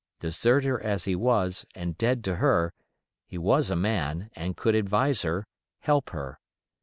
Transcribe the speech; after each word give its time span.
Deserter 0.19 0.81
as 0.81 1.05
he 1.05 1.15
was, 1.15 1.63
and 1.75 1.95
dead 1.95 2.23
to 2.23 2.37
her, 2.37 2.73
he 3.27 3.37
was 3.37 3.69
a 3.69 3.75
man, 3.75 4.31
and 4.35 4.57
could 4.57 4.73
advise 4.73 5.21
her, 5.21 5.45
help 5.81 6.09
her. 6.09 6.39